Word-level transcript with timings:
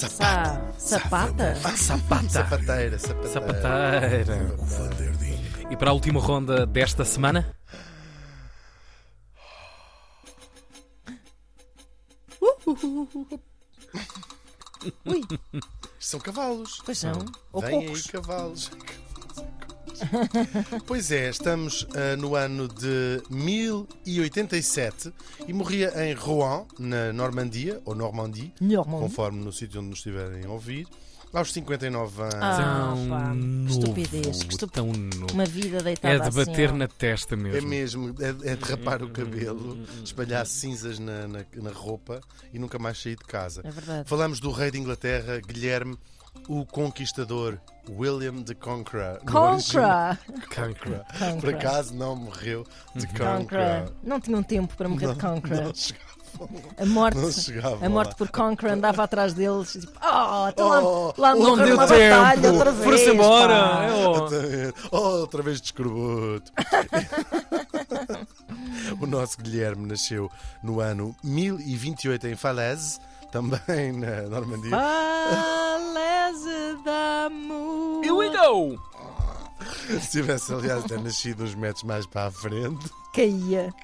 Sa 0.00 0.98
sapata? 0.98 1.54
Ah, 1.64 1.76
sapata. 1.76 2.28
Sapateira, 2.30 2.98
sapateira. 2.98 3.28
Sapateira. 3.28 4.56
E 5.70 5.76
para 5.76 5.90
a 5.90 5.92
última 5.92 6.18
ronda 6.20 6.64
desta 6.66 7.04
semana? 7.04 7.54
Ui, 15.04 15.20
São 15.98 16.18
cavalos. 16.20 16.80
pois 16.84 16.98
são. 16.98 17.12
Ou 17.52 17.60
Vêm 17.60 17.78
aí 17.80 17.84
poucos. 17.86 18.06
cavalos. 18.06 18.70
pois 20.86 21.10
é, 21.10 21.28
estamos 21.30 21.86
ah, 21.94 22.16
no 22.16 22.34
ano 22.34 22.68
de 22.68 23.22
1087 23.30 25.12
e 25.46 25.52
morria 25.52 25.92
em 26.06 26.14
Rouen, 26.14 26.66
na 26.78 27.12
Normandia, 27.12 27.80
ou 27.84 27.94
Normandie, 27.94 28.52
Normandie. 28.60 29.00
conforme 29.08 29.44
no 29.44 29.52
sítio 29.52 29.80
onde 29.80 29.90
nos 29.90 29.98
estiverem 29.98 30.44
a 30.44 30.50
ouvir, 30.50 30.86
aos 31.32 31.52
59 31.52 32.22
anos. 32.22 32.34
Ah, 32.40 32.92
tão 32.96 33.08
pá, 33.08 33.30
que 33.30 33.36
novo. 33.36 33.70
estupidez, 33.70 34.42
que 34.42 34.52
estup- 34.52 34.72
Tão 34.72 34.86
novo. 34.92 35.32
Uma 35.32 35.44
vida 35.44 35.80
deitada 35.80 36.14
É 36.26 36.28
de 36.28 36.36
bater 36.36 36.64
assim, 36.66 36.74
ó. 36.74 36.78
na 36.78 36.88
testa 36.88 37.34
É 37.34 37.36
mesmo. 37.36 37.68
mesmo, 37.68 38.14
é, 38.18 38.50
é 38.50 38.56
derrapar 38.56 39.02
o 39.02 39.10
cabelo, 39.10 39.78
espalhar 40.04 40.44
cinzas 40.46 40.98
na, 40.98 41.28
na, 41.28 41.44
na 41.54 41.70
roupa 41.70 42.20
e 42.52 42.58
nunca 42.58 42.78
mais 42.80 43.00
sair 43.00 43.14
de 43.16 43.24
casa. 43.24 43.60
É 43.64 43.70
verdade. 43.70 44.08
Falamos 44.08 44.40
do 44.40 44.50
rei 44.50 44.72
de 44.72 44.78
Inglaterra, 44.78 45.38
Guilherme, 45.40 45.96
o 46.48 46.64
Conquistador, 46.66 47.58
William 47.88 48.42
de 48.42 48.54
Conqueror. 48.54 49.18
Conqueror. 49.20 50.18
Conqueror. 50.48 51.04
Conqueror. 51.12 51.40
Por 51.40 51.54
acaso 51.54 51.94
não 51.94 52.16
morreu 52.16 52.66
de 52.94 53.06
Conqueror. 53.06 53.38
Conqueror. 53.38 53.92
Não 54.02 54.20
tinham 54.20 54.42
tempo 54.42 54.76
para 54.76 54.88
morrer 54.88 55.14
de 55.14 55.20
Conqueror. 55.20 55.64
Não 55.64 55.74
chegava, 55.74 56.10
A 56.78 56.86
morte, 56.86 57.18
não 57.18 57.86
a 57.86 57.88
morte 57.88 58.14
por 58.14 58.28
Conqueror 58.30 58.72
andava 58.72 59.02
atrás 59.02 59.34
deles. 59.34 59.72
Tipo, 59.72 59.92
oh, 60.00 60.48
então 60.48 60.68
lá, 60.68 60.82
Oh, 60.82 61.14
lá 61.18 61.34
Não 61.34 61.56
deu 61.56 61.68
numa 61.68 61.86
batalha 61.86 62.52
outra 62.52 62.72
vez. 62.72 62.84
Foram-se 62.84 63.10
embora. 63.10 63.54
É. 63.54 64.72
Oh, 64.90 64.96
outra 64.96 65.42
vez 65.42 65.60
de 65.60 65.66
escorbuto. 65.66 66.52
o 69.00 69.06
nosso 69.06 69.38
Guilherme 69.38 69.86
nasceu 69.86 70.30
no 70.62 70.80
ano 70.80 71.14
1028 71.22 72.28
em 72.28 72.36
Falaise, 72.36 72.98
também 73.30 73.92
na 73.92 74.22
Normandia. 74.22 74.70
Falese 76.70 76.82
d'amour. 76.82 78.04
Here 78.04 78.14
we 78.14 78.30
go! 78.30 78.78
Se 80.00 80.10
tivesse, 80.10 80.52
aliás, 80.52 80.84
até 80.84 80.96
nascido 80.98 81.44
uns 81.44 81.54
metros 81.54 81.84
mais 81.84 82.06
para 82.06 82.26
a 82.26 82.30
frente. 82.30 82.90
Caía. 83.12 83.74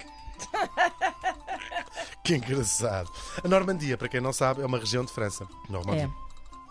Que 2.23 2.37
engraçado. 2.37 3.11
A 3.43 3.48
Normandia, 3.48 3.97
para 3.97 4.09
quem 4.09 4.20
não 4.20 4.33
sabe, 4.33 4.62
é 4.62 4.67
uma 4.67 4.78
região 4.78 5.05
de 5.05 5.12
França. 5.12 5.47
Normandia. 5.69 6.11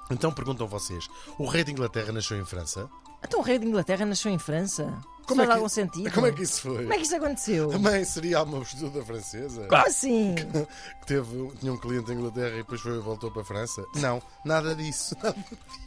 É. 0.09 0.13
Então 0.13 0.31
perguntam 0.31 0.67
vocês: 0.67 1.07
o 1.37 1.45
rei 1.47 1.63
de 1.63 1.71
Inglaterra 1.71 2.11
nasceu 2.11 2.37
em 2.39 2.45
França? 2.45 2.89
Então 3.23 3.39
o 3.39 3.43
rei 3.43 3.57
de 3.59 3.65
Inglaterra 3.65 4.05
nasceu 4.05 4.31
em 4.31 4.39
França. 4.39 4.99
Como 5.25 5.41
Isso 5.41 5.41
é 5.41 5.45
faz 5.45 5.47
que- 5.47 5.53
algum 5.53 5.69
sentido? 5.69 6.11
Como 6.13 6.27
é 6.27 6.31
que 6.31 6.43
isso 6.43 6.61
foi? 6.61 6.77
Como 6.77 6.93
é 6.93 6.97
que 6.97 7.03
isso 7.03 7.15
aconteceu? 7.15 7.69
Também 7.69 8.05
seria 8.05 8.43
uma 8.43 8.59
postura 8.59 9.03
francesa? 9.03 9.67
Como 9.67 9.85
assim? 9.87 10.35
Que 10.35 11.05
teve, 11.07 11.51
tinha 11.59 11.73
um 11.73 11.77
cliente 11.77 12.11
em 12.11 12.15
Inglaterra 12.15 12.53
e 12.53 12.57
depois 12.57 12.79
foi, 12.81 12.99
voltou 12.99 13.31
para 13.31 13.41
a 13.41 13.45
França? 13.45 13.83
Não, 13.95 14.21
nada 14.43 14.75
disso. 14.75 15.15
Nada 15.23 15.35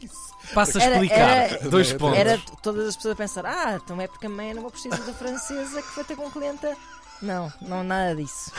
disso. 0.01 0.29
Passa 0.53 0.79
a 0.79 0.91
explicar. 0.91 1.15
era- 1.17 1.69
Dois 1.69 1.89
Era- 1.89 1.99
pontos. 1.99 2.17
Era 2.19 2.41
todas 2.61 2.87
as 2.89 2.95
pessoas 2.95 3.13
a 3.13 3.15
pensar: 3.17 3.45
ah, 3.45 3.79
então 3.83 3.99
é 4.01 4.07
porque 4.07 4.25
a 4.25 4.29
mãe 4.29 4.49
era 4.51 4.59
uma 4.59 4.69
prostituta 4.69 5.13
francesa 5.13 5.81
que 5.81 5.87
foi 5.89 6.03
ter 6.03 6.15
com 6.15 6.25
um 6.25 6.31
cliente. 6.31 6.65
Não, 7.21 7.51
não, 7.61 7.83
nada 7.83 8.15
disso. 8.15 8.51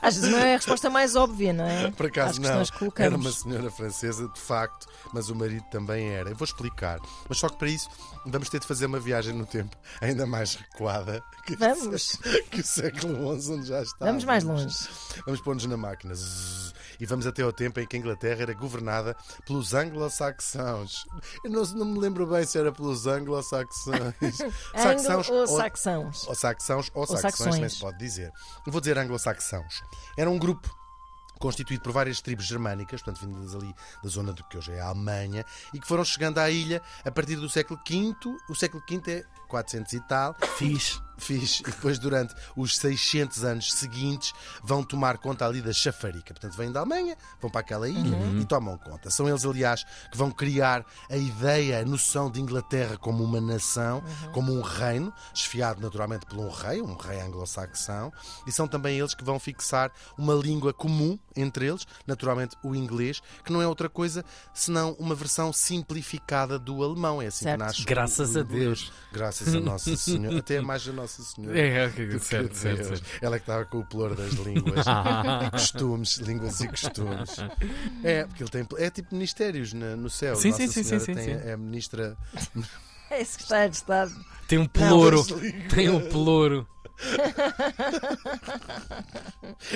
Às 0.00 0.16
vezes 0.16 0.30
não 0.30 0.38
é 0.38 0.54
a 0.54 0.56
resposta 0.56 0.90
mais 0.90 1.14
óbvia, 1.14 1.52
não 1.52 1.64
é? 1.64 1.90
Por 1.92 2.06
acaso 2.06 2.40
não. 2.40 2.62
Era 2.96 3.16
uma 3.16 3.30
senhora 3.30 3.70
francesa, 3.70 4.28
de 4.28 4.40
facto, 4.40 4.88
mas 5.12 5.28
o 5.28 5.34
marido 5.34 5.64
também 5.70 6.08
era. 6.10 6.30
Eu 6.30 6.36
vou 6.36 6.44
explicar. 6.44 6.98
Mas 7.28 7.38
só 7.38 7.48
que 7.48 7.56
para 7.56 7.68
isso 7.68 7.88
vamos 8.26 8.48
ter 8.48 8.60
de 8.60 8.66
fazer 8.66 8.86
uma 8.86 9.00
viagem 9.00 9.34
no 9.34 9.46
tempo 9.46 9.76
ainda 10.00 10.26
mais 10.26 10.54
recuada 10.54 11.22
que, 11.44 11.56
Vamos. 11.56 12.18
que 12.50 12.60
o 12.60 12.64
século 12.64 13.40
XI 13.40 13.52
onde 13.52 13.66
já 13.66 13.82
está. 13.82 14.06
Vamos 14.06 14.24
mais 14.24 14.44
longe. 14.44 14.74
Vamos 15.24 15.40
pôr-nos 15.40 15.66
na 15.66 15.76
máquina. 15.76 16.14
Zzz. 16.14 16.72
E 17.00 17.06
vamos 17.06 17.26
até 17.26 17.42
ao 17.42 17.52
tempo 17.52 17.80
em 17.80 17.86
que 17.86 17.96
a 17.96 17.98
Inglaterra 17.98 18.42
era 18.42 18.54
governada 18.54 19.16
pelos 19.46 19.74
anglo-saxãos. 19.74 21.04
Eu 21.44 21.50
não, 21.50 21.62
não 21.62 21.86
me 21.86 21.98
lembro 21.98 22.26
bem 22.26 22.44
se 22.44 22.58
era 22.58 22.72
pelos 22.72 23.06
anglo-saxões. 23.06 24.40
Anglo 24.74 25.40
ou 25.40 25.46
saxãos? 25.46 26.26
ou 26.26 26.34
saxãos 26.34 26.90
ou, 26.94 27.06
saxões, 27.06 27.22
saxões. 27.22 27.54
também 27.54 27.68
se 27.68 27.80
pode 27.80 27.98
dizer. 27.98 28.30
Eu 28.66 28.72
vou 28.72 28.80
dizer 28.80 28.98
anglo-saxãos. 28.98 29.82
Era 30.16 30.30
um 30.30 30.38
grupo 30.38 30.82
constituído 31.42 31.82
por 31.82 31.92
várias 31.92 32.20
tribos 32.20 32.46
germânicas, 32.46 33.02
portanto 33.02 33.26
vindas 33.26 33.54
ali 33.54 33.74
da 34.02 34.08
zona 34.08 34.32
do 34.32 34.44
que 34.44 34.56
hoje 34.56 34.72
é 34.72 34.80
a 34.80 34.86
Alemanha, 34.86 35.44
e 35.74 35.80
que 35.80 35.88
foram 35.88 36.04
chegando 36.04 36.38
à 36.38 36.48
ilha 36.48 36.80
a 37.04 37.10
partir 37.10 37.34
do 37.34 37.48
século 37.48 37.80
V. 37.84 38.14
O 38.48 38.54
século 38.54 38.82
V 38.88 39.02
é 39.10 39.24
400 39.48 39.92
e 39.92 40.00
tal. 40.06 40.36
Fiz. 40.56 41.02
Fiz. 41.18 41.60
E 41.60 41.64
depois, 41.64 41.98
durante 41.98 42.34
os 42.56 42.76
600 42.76 43.44
anos 43.44 43.72
seguintes, 43.72 44.32
vão 44.62 44.82
tomar 44.82 45.18
conta 45.18 45.46
ali 45.46 45.60
da 45.62 45.72
chafarica. 45.72 46.32
Portanto, 46.34 46.56
vêm 46.56 46.72
da 46.72 46.80
Alemanha, 46.80 47.16
vão 47.40 47.50
para 47.50 47.60
aquela 47.60 47.88
ilha 47.88 48.16
e 48.40 48.44
tomam 48.44 48.76
conta. 48.78 49.10
São 49.10 49.28
eles, 49.28 49.44
aliás, 49.44 49.84
que 50.10 50.16
vão 50.16 50.30
criar 50.30 50.84
a 51.10 51.16
ideia, 51.16 51.80
a 51.80 51.84
noção 51.84 52.30
de 52.30 52.40
Inglaterra 52.40 52.96
como 52.96 53.22
uma 53.22 53.40
nação, 53.40 54.02
como 54.32 54.52
um 54.52 54.62
reino, 54.62 55.12
desfiado 55.32 55.80
naturalmente 55.80 56.26
por 56.26 56.38
um 56.38 56.50
rei, 56.50 56.80
um 56.82 56.96
rei 56.96 57.20
anglo-saxão. 57.20 58.12
E 58.46 58.52
são 58.52 58.66
também 58.66 58.98
eles 58.98 59.14
que 59.14 59.22
vão 59.24 59.38
fixar 59.38 59.92
uma 60.18 60.34
língua 60.34 60.72
comum 60.72 61.18
entre 61.36 61.66
eles, 61.66 61.86
naturalmente 62.06 62.56
o 62.62 62.74
inglês, 62.74 63.20
que 63.44 63.52
não 63.52 63.60
é 63.62 63.66
outra 63.66 63.88
coisa 63.88 64.24
senão 64.54 64.92
uma 64.98 65.14
versão 65.14 65.52
simplificada 65.52 66.58
do 66.58 66.82
alemão. 66.82 67.20
É 67.20 67.26
assim 67.26 67.44
Certo. 67.44 67.58
que 67.58 67.64
nasce. 67.64 67.82
o- 67.82 67.84
Graças 67.86 68.34
o 68.34 68.38
a 68.38 68.42
inglês. 68.42 68.62
Deus. 68.64 68.92
Graças 69.12 69.54
a 69.54 69.60
Nossa 69.60 69.96
Senhora. 69.96 70.38
Até 70.38 70.60
mais 70.60 70.86
a 70.88 70.92
Nossa 71.02 71.22
Senhora. 71.22 71.58
É, 71.58 71.86
ok, 71.86 72.06
Do 72.06 72.18
que 72.20 72.24
certo, 72.24 72.52
a 72.52 72.54
certo, 72.54 72.76
Deus. 72.76 72.88
certo. 73.00 73.18
Ela 73.24 73.36
é 73.36 73.38
que 73.38 73.42
estava 73.42 73.64
com 73.64 73.78
o 73.78 73.84
ploro 73.86 74.14
das 74.14 74.32
línguas 74.34 74.86
e 75.46 75.50
costumes, 75.50 76.16
línguas 76.18 76.60
e 76.60 76.68
costumes. 76.68 77.36
É, 78.04 78.24
porque 78.24 78.42
ele 78.44 78.50
tem. 78.50 78.66
É 78.78 78.88
tipo 78.90 79.14
ministérios 79.14 79.72
na- 79.72 79.96
no 79.96 80.08
céu. 80.08 80.36
Sim, 80.36 80.50
Nossa 80.50 80.62
sim, 80.62 80.68
sim, 80.72 80.82
Senhora 80.84 81.04
sim, 81.04 81.14
tem- 81.14 81.24
sim. 81.40 81.48
É 81.48 81.56
ministra. 81.56 82.16
É 83.10 83.24
secretário 83.24 83.70
de 83.70 83.76
Estado. 83.76 84.24
Tem 84.48 84.58
um 84.58 84.66
pelouro. 84.66 85.22
Tem 85.74 85.88
um 85.90 86.00
pelouro. 86.08 86.66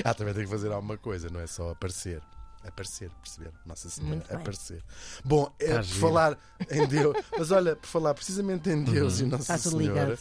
Ah, 0.04 0.14
também 0.14 0.32
tem 0.34 0.44
que 0.44 0.50
fazer 0.50 0.70
alguma 0.72 0.96
coisa, 0.96 1.28
não 1.30 1.40
é 1.40 1.46
só 1.46 1.70
aparecer. 1.70 2.22
Aparecer, 2.66 3.10
perceber? 3.22 3.52
Nossa 3.64 3.88
Senhora, 3.88 4.24
aparecer. 4.30 4.82
Bom, 5.24 5.52
é, 5.60 5.68
Tá 5.74 5.78
por 5.78 5.84
falar 5.86 6.38
em 6.70 6.84
Deus, 6.88 7.16
mas 7.38 7.50
olha, 7.52 7.76
por 7.76 7.86
falar 7.86 8.12
precisamente 8.14 8.68
em 8.68 8.82
Deus 8.82 9.20
e 9.20 9.24
Nossa 9.24 9.54
Está 9.54 9.70
Senhora. 9.70 10.04
ligado. 10.04 10.18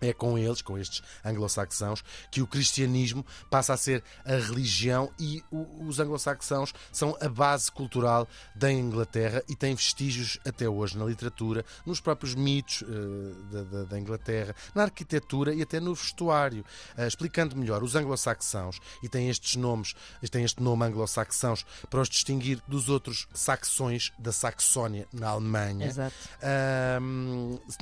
É 0.00 0.12
com 0.12 0.36
eles, 0.38 0.60
com 0.62 0.76
estes 0.78 1.02
anglo-saxãos, 1.24 2.02
que 2.30 2.42
o 2.42 2.46
cristianismo 2.46 3.24
passa 3.50 3.72
a 3.74 3.76
ser 3.76 4.02
a 4.24 4.32
religião 4.36 5.10
e 5.18 5.42
o- 5.50 5.86
os 5.86 5.98
anglo-saxãos 6.00 6.72
são 6.92 7.16
a 7.20 7.28
base 7.28 7.70
cultural 7.72 8.28
da 8.54 8.70
Inglaterra 8.70 9.42
e 9.48 9.54
têm 9.56 9.74
vestígios 9.74 10.38
até 10.46 10.68
hoje 10.68 10.98
na 10.98 11.04
literatura, 11.04 11.64
nos 11.84 12.00
próprios 12.00 12.34
mitos 12.34 12.82
eh, 12.82 13.52
da, 13.52 13.62
da- 13.62 13.84
da 13.84 13.98
Inglaterra, 13.98 14.54
na 14.74 14.82
arquitetura 14.84 15.54
e 15.54 15.62
até 15.62 15.80
no 15.80 15.94
vestuário. 15.94 16.64
Eh, 16.96 17.06
explicando 17.06 17.56
melhor, 17.56 17.82
os 17.82 17.94
anglo-saxãos, 17.96 18.78
e 19.02 19.08
têm 19.08 19.28
estes 19.30 19.56
nomes, 19.56 19.94
têm 20.30 20.44
este 20.44 20.62
nome 20.62 20.84
anglo-saxãos 20.84 21.64
para 21.88 22.00
os 22.00 22.08
distinguir 22.08 22.60
dos 22.68 22.88
outros 22.88 23.26
saxões 23.32 24.12
da 24.18 24.32
Saxónia 24.32 25.06
na 25.12 25.28
Alemanha. 25.28 25.86
Exato. 25.86 26.14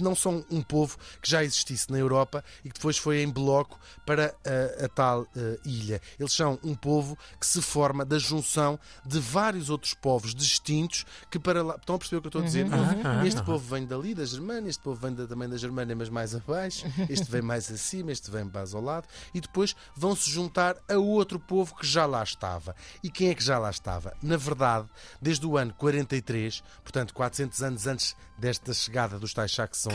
Não 0.01 0.15
são 0.15 0.45
um 0.51 0.63
povo 0.63 0.97
que 1.21 1.31
já 1.31 1.43
existisse 1.45 1.91
na 1.91 1.99
Europa 2.05 2.45
e 2.65 2.69
que 2.69 2.75
depois 2.75 2.97
foi 2.97 3.23
em 3.23 3.29
bloco 3.31 3.79
para 4.07 4.35
ah, 4.47 4.85
a 4.85 4.89
tal 4.89 5.27
ah, 5.37 5.59
ilha. 5.65 6.01
Eles 6.19 6.33
são 6.33 6.59
um 6.63 6.75
povo 6.75 7.17
que 7.41 7.47
se 7.47 7.61
forma 7.63 8.05
da 8.05 8.19
junção 8.19 8.79
de 9.05 9.19
vários 9.19 9.71
outros 9.71 9.95
povos 9.95 10.35
distintos 10.35 11.05
que 11.31 11.39
para 11.39 11.63
lá. 11.63 11.77
Estão 11.77 11.97
a 11.97 11.99
perceber 11.99 12.19
o 12.19 12.21
que 12.23 12.27
eu 12.27 12.29
estou 12.31 12.43
a 12.43 12.45
dizer? 12.45 12.67
uhum. 12.67 13.25
Este 13.27 13.43
povo 13.43 13.65
vem 13.75 13.87
dali, 13.87 14.15
da 14.15 14.25
Germânia, 14.25 14.69
este 14.71 14.83
povo 14.83 15.01
vem 15.01 15.15
da- 15.15 15.27
também 15.27 15.49
da 15.49 15.57
Germânia, 15.57 15.95
mas 15.97 16.09
mais 16.09 16.35
abaixo, 16.35 16.85
este 17.09 17.31
vem 17.31 17.43
mais 17.43 17.71
acima, 17.71 18.13
este 18.13 18.31
vem 18.31 18.45
mais 18.45 18.75
ao 18.75 18.81
lado, 18.83 19.07
e 19.33 19.41
depois 19.41 19.75
vão 19.97 20.15
se 20.15 20.31
juntar 20.31 20.77
a 20.89 20.97
outro 20.97 21.39
povo 21.39 21.75
que 21.77 21.87
já 21.87 22.07
lá 22.07 22.23
estava. 22.23 22.75
E 23.03 23.11
quem 23.11 23.29
é 23.31 23.35
que 23.35 23.43
já 23.43 23.59
lá 23.59 23.71
estava? 23.71 24.13
Na 24.23 24.37
verdade, 24.37 24.89
desde 25.21 25.47
o 25.47 25.57
ano 25.57 25.73
43, 25.75 26.63
portanto 26.83 27.15
400 27.15 27.63
anos 27.63 27.87
antes 27.87 28.17
desta 28.39 28.73
chegada 28.75 29.19
dos 29.19 29.33
tais 29.33 29.53
saxões. 29.55 29.95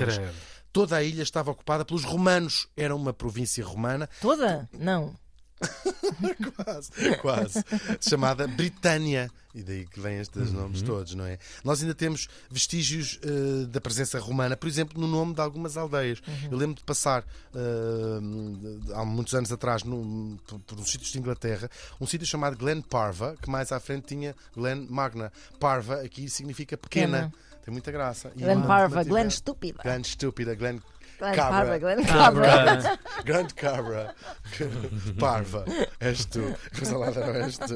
Toda 0.72 0.96
a 0.98 1.04
ilha 1.04 1.24
estava 1.24 1.52
ocupada 1.52 1.84
pelos 1.86 2.04
romanos. 2.04 2.68
Era 2.76 2.96
uma 2.96 3.14
província 3.14 3.64
romana. 3.66 4.10
Toda? 4.22 4.70
Não. 4.74 5.16
quase, 6.56 6.92
quase. 7.22 7.64
Chamada 8.00 8.48
Britânia. 8.48 9.30
E 9.54 9.62
daí 9.64 9.86
que 9.86 10.00
vêm 10.00 10.20
estes 10.20 10.50
Uhum. 10.50 10.62
nomes 10.62 10.82
todos, 10.84 11.16
não 11.16 11.26
é? 11.26 11.38
Nós 11.64 11.82
ainda 11.82 11.96
temos 11.96 12.28
vestígios 12.52 13.20
eh, 13.24 13.66
da 13.66 13.82
presença 13.82 14.20
romana, 14.20 14.56
por 14.56 14.68
exemplo, 14.70 15.02
no 15.02 15.08
nome 15.08 15.34
de 15.34 15.42
algumas 15.42 15.76
aldeias. 15.76 16.22
Eu 16.52 16.58
lembro 16.58 16.76
de 16.76 16.84
passar 16.84 17.26
eh, 17.56 18.94
há 18.94 19.04
muitos 19.04 19.34
anos 19.34 19.52
atrás 19.52 19.84
num- 19.84 20.38
por, 20.48 20.60
por 20.60 20.80
uns 20.80 20.92
sítios 20.92 21.12
de 21.12 21.18
Inglaterra, 21.20 21.70
um 22.00 22.06
sítio 22.06 22.28
chamado 22.28 22.56
Glen 22.58 22.82
Parva, 22.82 23.36
que 23.42 23.50
mais 23.50 23.72
à 23.72 23.80
frente 23.80 24.06
tinha 24.08 24.36
Glen 24.56 24.88
Magna. 24.90 25.32
Parva 25.60 25.96
aqui 26.02 26.30
significa 26.30 26.78
pequena. 26.78 27.24
Pequena. 27.32 27.49
Tem 27.64 27.72
muita 27.72 27.92
graça. 27.92 28.32
E 28.36 28.40
Glen 28.42 28.58
onde 28.58 28.68
Parva, 28.68 28.96
mantiveram- 28.96 29.10
Glen 29.10 29.28
estúpida. 29.28 29.84
Glen 29.84 30.02
estúpida, 30.02 30.56
Glen 30.56 30.82
Glen 31.20 31.36
Cabra. 31.36 31.52
Parva, 31.52 31.78
Glen 31.78 32.06
Cabra. 32.06 33.00
Grande 33.26 33.54
cabra, 33.54 34.16
parva, 35.20 35.66
és 36.00 36.26
tu, 36.26 36.40
lá 36.98 37.12
não 37.12 37.36
és 37.36 37.58
tu. 37.58 37.76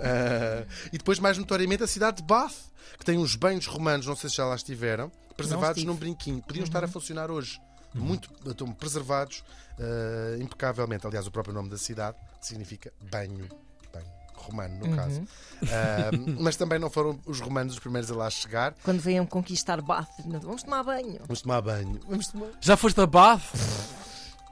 Ah, 0.00 0.64
e 0.92 0.98
depois, 0.98 1.18
mais 1.18 1.36
notoriamente, 1.36 1.82
a 1.82 1.86
cidade 1.86 2.18
de 2.18 2.22
Bath, 2.22 2.54
que 2.96 3.04
tem 3.04 3.18
uns 3.18 3.34
banhos 3.34 3.66
romanos, 3.66 4.06
não 4.06 4.14
sei 4.14 4.30
se 4.30 4.36
já 4.36 4.44
lá 4.44 4.54
estiveram, 4.54 5.10
preservados 5.36 5.82
num 5.82 5.96
brinquinho. 5.96 6.40
Podiam 6.42 6.64
estar 6.64 6.84
a 6.84 6.88
funcionar 6.88 7.30
hoje. 7.30 7.60
Muito 7.92 8.30
estão 8.48 8.72
preservados 8.72 9.42
ah, 9.78 10.36
impecavelmente. 10.38 11.04
Aliás, 11.06 11.26
o 11.26 11.30
próprio 11.32 11.52
nome 11.52 11.68
da 11.68 11.76
cidade 11.76 12.16
significa 12.40 12.92
banho. 13.10 13.48
Banho 13.92 14.19
romano, 14.42 14.78
no 14.78 14.96
caso. 14.96 15.22
Ah, 15.64 16.10
mas 16.40 16.56
também 16.56 16.78
não 16.78 16.90
foram 16.90 17.18
os 17.26 17.40
romanos 17.40 17.74
os 17.74 17.78
primeiros 17.78 18.10
a 18.10 18.14
lá 18.14 18.30
chegar. 18.30 18.74
Quando 18.82 19.00
venham 19.00 19.26
conquistar 19.26 19.80
Bath, 19.80 20.08
vamos 20.42 20.62
tomar 20.62 20.82
banho. 20.82 21.18
Vamos 21.20 21.42
tomar 21.42 21.60
banho. 21.60 22.00
Vamos 22.08 22.28
tomar, 22.28 22.48
Já 22.60 22.76
foste 22.76 23.00
a 23.00 23.06
Bath? 23.06 23.42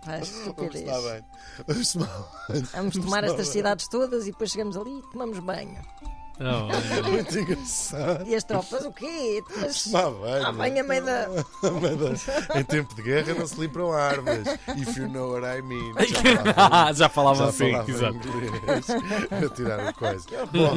Faz 0.05 0.31
vamos 0.56 0.73
tomar 0.73 1.00
banho. 1.02 1.25
Vamos 1.67 1.93
tomar 1.93 2.31
banho. 2.49 2.69
Vamos 2.73 2.94
tomar 2.96 3.25
estas 3.25 3.49
cidades 3.49 3.88
todas 3.88 4.26
e 4.26 4.32
depois 4.32 4.50
chegamos 4.50 4.76
ali 4.76 4.99
e 4.99 5.02
tomamos 5.11 5.38
banho. 5.40 5.82
Não. 6.44 6.69
Muito 7.11 7.38
engraçado. 7.38 8.26
E 8.29 8.35
as 8.35 8.44
tropas, 8.44 8.85
o 8.85 8.93
quê? 8.93 9.43
Mas 9.61 9.85
Tomar 9.85 10.11
banho. 10.11 10.46
a 10.46 10.52
banho 10.52 10.81
a 10.81 10.87
meio 10.87 11.05
da. 11.05 11.29
em 12.61 12.64
tempo 12.64 12.94
de 12.94 13.02
guerra 13.02 13.35
não 13.35 13.46
se 13.46 13.61
limpam 13.61 13.90
armas. 13.93 14.46
If 14.76 14.96
you 14.96 15.08
know 15.08 15.32
what 15.32 15.46
I 15.46 15.62
mean. 15.62 15.94
Ah, 16.56 16.93
já 16.93 17.08
falava 17.08 17.38
Já 17.44 17.49
assim, 17.50 17.73
falava 17.73 17.90
exato. 17.90 18.19
Para 19.29 19.49
tirar 19.50 19.81
a 19.88 19.93
coisa. 19.93 20.25
Bom, 20.52 20.75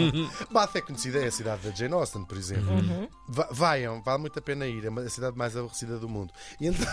Bath 0.51 0.75
é 0.75 0.81
conhecida, 0.81 1.19
é 1.19 1.27
a 1.27 1.31
cidade 1.31 1.67
da 1.69 1.75
Jane 1.75 1.93
Austen, 1.93 2.23
por 2.25 2.37
exemplo. 2.37 2.71
Uhum. 2.71 3.07
Va- 3.27 3.47
Vaiam, 3.51 4.01
vale 4.01 4.19
muito 4.21 4.37
a 4.39 4.41
pena 4.41 4.65
ir. 4.67 4.85
É 4.85 4.89
a 4.89 5.09
cidade 5.09 5.37
mais 5.37 5.55
aborrecida 5.55 5.97
do 5.97 6.07
mundo. 6.09 6.33
E 6.59 6.67
então... 6.67 6.87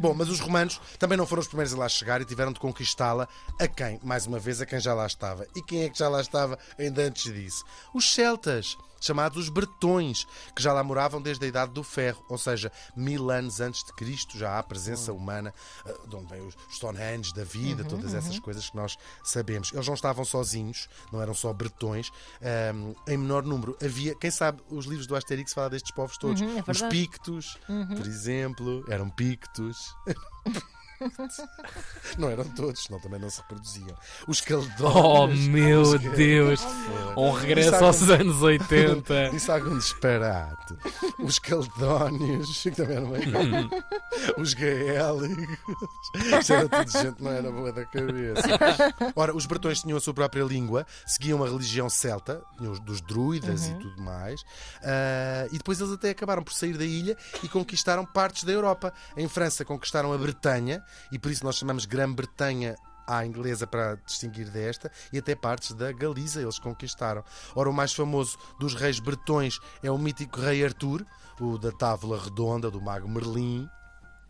Bom, 0.00 0.14
mas 0.14 0.28
os 0.28 0.40
romanos 0.40 0.80
também 0.98 1.16
não 1.16 1.26
foram 1.26 1.40
os 1.40 1.48
primeiros 1.48 1.74
a 1.74 1.78
lá 1.78 1.88
chegar 1.88 2.20
e 2.20 2.24
tiveram 2.24 2.52
de 2.52 2.60
conquistá-la 2.60 3.28
a 3.60 3.68
quem? 3.68 4.00
Mais 4.02 4.26
uma 4.26 4.38
vez, 4.38 4.60
a 4.60 4.66
quem 4.66 4.80
já 4.80 4.94
lá 4.94 5.06
estava. 5.06 5.46
E 5.54 5.62
quem 5.62 5.84
é 5.84 5.88
que 5.88 5.98
já 5.98 6.08
lá 6.08 6.20
estava 6.20 6.58
ainda 6.78 7.02
antes 7.02 7.32
disso? 7.32 7.64
Os 7.92 8.12
celtas. 8.12 8.76
Chamados 9.00 9.36
os 9.36 9.48
bretões, 9.50 10.26
que 10.56 10.62
já 10.62 10.72
lá 10.72 10.82
moravam 10.82 11.20
desde 11.20 11.44
a 11.44 11.48
Idade 11.48 11.72
do 11.72 11.84
Ferro, 11.84 12.24
ou 12.26 12.38
seja, 12.38 12.72
mil 12.96 13.30
anos 13.30 13.60
antes 13.60 13.84
de 13.84 13.92
Cristo, 13.92 14.38
já 14.38 14.58
há 14.58 14.62
presença 14.62 15.12
humana, 15.12 15.52
eh, 15.84 15.94
de 16.08 16.16
onde 16.16 16.26
vem 16.26 16.40
os 16.40 16.54
Stonehenge 16.70 17.34
da 17.34 17.44
vida, 17.44 17.84
todas 17.84 18.14
essas 18.14 18.38
coisas 18.38 18.70
que 18.70 18.76
nós 18.76 18.96
sabemos. 19.22 19.70
Eles 19.74 19.86
não 19.86 19.92
estavam 19.92 20.24
sozinhos, 20.24 20.88
não 21.12 21.20
eram 21.20 21.34
só 21.34 21.52
bretões, 21.52 22.10
ehm, 22.40 22.94
em 23.06 23.18
menor 23.18 23.42
número. 23.42 23.76
Havia, 23.84 24.14
quem 24.14 24.30
sabe, 24.30 24.62
os 24.70 24.86
livros 24.86 25.06
do 25.06 25.14
Asterix 25.14 25.52
falam 25.52 25.68
destes 25.68 25.92
povos 25.92 26.16
todos. 26.16 26.40
Uhum, 26.40 26.62
é 26.66 26.70
os 26.70 26.80
pictos, 26.80 27.58
por 27.66 28.06
exemplo, 28.06 28.86
eram 28.88 29.10
pictos. 29.10 29.94
Não 32.18 32.30
eram 32.30 32.44
todos, 32.44 32.84
senão 32.84 33.00
também 33.00 33.20
não 33.20 33.30
se 33.30 33.40
reproduziam. 33.40 33.96
Os 34.26 34.40
caledónios. 34.40 35.46
Oh 35.46 35.50
meu 35.50 35.98
Deus! 35.98 36.60
Um 37.16 37.32
regresso 37.32 37.74
Isso 37.74 37.84
aos 37.84 38.02
anos 38.10 38.42
80. 38.42 39.28
Isso 39.34 39.50
é 39.50 39.54
algum 39.54 39.78
disparate. 39.78 40.74
Os 41.18 41.38
caledónios, 41.38 42.60
que 42.62 42.70
também 42.70 42.96
eram 42.96 43.08
meio. 43.08 43.70
Os 44.38 44.54
gaélicos. 44.54 45.58
Isto 46.38 46.52
era 46.52 46.68
tudo 46.68 46.90
gente 47.02 47.22
não 47.22 47.30
era 47.32 47.50
boa 47.50 47.72
da 47.72 47.84
cabeça. 47.84 48.42
Ora, 49.14 49.34
os 49.34 49.46
bretões 49.46 49.80
tinham 49.80 49.96
a 49.96 50.00
sua 50.00 50.14
própria 50.14 50.42
língua, 50.42 50.86
seguiam 51.06 51.42
a 51.42 51.48
religião 51.48 51.88
celta, 51.88 52.42
dos 52.84 53.00
druidas 53.00 53.68
e 53.68 53.74
tudo 53.74 54.02
mais. 54.02 54.44
Ah, 54.82 55.46
e 55.52 55.58
depois 55.58 55.80
eles 55.80 55.92
até 55.92 56.10
acabaram 56.10 56.42
por 56.42 56.52
sair 56.52 56.76
da 56.76 56.84
ilha 56.84 57.16
e 57.42 57.48
conquistaram 57.48 58.04
partes 58.04 58.44
da 58.44 58.52
Europa. 58.52 58.92
Em 59.16 59.28
França 59.28 59.64
conquistaram 59.64 60.12
a 60.12 60.18
Bretanha, 60.18 60.83
e 61.12 61.18
por 61.18 61.30
isso 61.30 61.44
nós 61.44 61.56
chamamos 61.56 61.84
Grã-Bretanha 61.84 62.76
à 63.06 63.24
inglesa 63.24 63.66
para 63.66 63.96
distinguir 64.06 64.48
desta 64.50 64.90
e 65.12 65.18
até 65.18 65.34
partes 65.34 65.72
da 65.72 65.92
Galiza 65.92 66.40
eles 66.40 66.58
conquistaram. 66.58 67.22
Ora, 67.54 67.70
o 67.70 67.72
mais 67.72 67.92
famoso 67.92 68.38
dos 68.58 68.74
reis 68.74 68.98
bretões 68.98 69.58
é 69.82 69.90
o 69.90 69.98
mítico 69.98 70.40
rei 70.40 70.64
Artur, 70.64 71.04
o 71.40 71.58
da 71.58 71.72
tábua 71.72 72.20
redonda 72.22 72.70
do 72.70 72.80
mago 72.80 73.08
Merlin. 73.08 73.68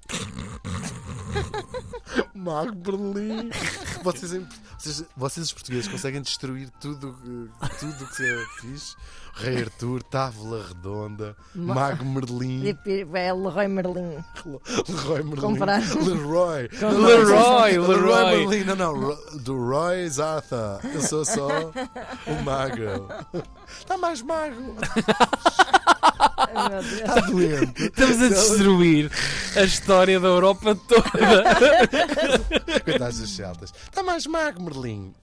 Mago 2.44 2.92
Merlin. 2.92 3.50
Vocês, 4.04 4.32
vocês, 4.78 5.04
vocês, 5.16 5.46
os 5.46 5.52
portugueses 5.54 5.88
conseguem 5.88 6.20
destruir 6.20 6.68
tudo 6.78 7.16
eh, 7.62 7.68
tudo 7.80 8.04
o 8.04 8.08
que 8.08 8.22
é 8.22 8.44
fixe. 8.60 8.94
Rei 9.36 9.62
Artur, 9.62 10.02
tábua 10.02 10.62
redonda, 10.68 11.34
Ma- 11.54 11.74
Mago 11.74 12.04
Merlin, 12.04 12.68
É 13.14 13.32
Leroy 13.32 13.66
Merlin. 13.66 14.22
Leroy 14.88 15.22
Merlin. 15.22 15.40
Comprar. 15.40 15.80
Leroy. 15.80 16.68
Leroy, 16.70 17.78
Leroy. 17.78 18.46
Merlin. 18.46 18.64
Não, 18.64 18.76
não. 18.76 19.18
Do 19.40 19.56
Roy 19.56 20.04
Arthur. 20.20 20.80
Eu 20.92 21.00
sou 21.00 21.24
só 21.24 21.48
o 22.28 22.42
mago. 22.44 23.08
Está 23.78 23.96
mais 23.96 24.20
mago. 24.20 24.76
Está 26.54 27.20
doente. 27.20 27.84
Estamos 27.84 28.22
a 28.22 28.28
destruir 28.28 29.10
a 29.56 29.62
história 29.62 30.20
da 30.20 30.28
Europa 30.28 30.74
toda. 30.88 31.02
Coitados 32.84 33.18
dos 33.18 33.34
celtas. 33.34 33.72
Está 33.84 34.02
mais 34.02 34.26
mago, 34.26 34.62
Merlin. 34.62 35.14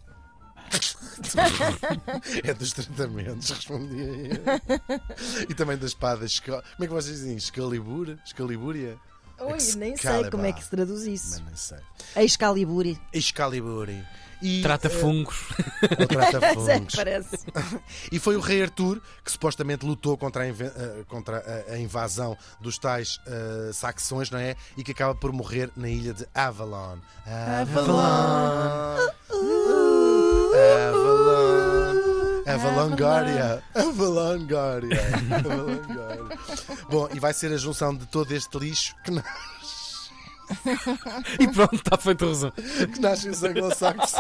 é 2.44 2.54
dos 2.54 2.72
tratamentos, 2.74 3.50
respondia 3.50 4.04
eu. 4.06 5.46
E 5.50 5.54
também 5.54 5.78
da 5.78 5.86
espada. 5.86 6.26
esca- 6.26 6.64
Como 6.76 6.84
é 6.84 6.88
que 6.88 6.94
vocês 6.94 7.18
dizem? 7.18 7.36
Excalibur? 7.36 8.18
Excalibúria? 8.26 8.98
Ui, 9.42 9.76
nem 9.78 9.96
sei 9.98 10.30
como 10.30 10.46
é 10.46 10.52
que 10.54 10.64
se 10.64 10.70
traduz 10.70 11.06
Mas 11.08 11.08
isso. 11.08 11.44
não 11.44 11.56
sei. 11.56 11.78
Excalibur. 12.16 12.86
Excalibur. 13.14 13.88
E, 14.44 14.62
Trata 14.64 14.88
eh, 14.88 14.90
fungos. 14.90 15.38
ou 16.00 16.08
trata 16.08 16.38
é, 16.48 16.54
fungos. 16.56 16.96
parece. 16.96 17.38
E 18.12 18.18
foi 18.18 18.36
o 18.36 18.40
rei 18.40 18.64
Artur 18.64 19.00
que 19.24 19.32
supostamente 19.32 19.86
lutou 19.86 20.18
contra 20.18 20.44
a, 20.44 20.48
eh, 20.48 21.04
contra 21.08 21.44
a- 21.72 21.78
invasão 21.78 22.36
dos 22.60 22.80
tais 22.80 23.20
eh, 23.28 23.70
saxões, 23.72 24.32
não 24.32 24.40
é? 24.40 24.56
E 24.76 24.84
que 24.84 24.94
acaba 24.94 25.14
por 25.14 25.32
morrer 25.32 25.70
na 25.76 25.88
ilha 25.88 26.12
de 26.14 26.26
Avalon. 26.34 26.98
Avalon. 27.26 28.00
Avalon. 29.30 30.91
Avalongária. 32.56 33.64
Avalongária. 33.76 35.00
Avalongária. 35.38 36.38
Bom, 36.90 37.08
e 37.14 37.20
vai 37.20 37.34
ser 37.34 37.52
a 37.54 37.58
junção 37.58 37.96
de 37.96 38.06
todo 38.06 38.32
este 38.32 38.58
lixo 38.58 38.96
que, 39.04 39.12
na- 39.12 39.24
E 41.40 41.48
pronto, 41.48 41.76
está 41.76 41.98
feito 41.98 42.26
o 42.26 42.30
resumo. 42.30 42.52
que 42.52 43.00
nasce 43.00 43.30
os 43.30 43.44
anglo-saxões. 43.44 44.12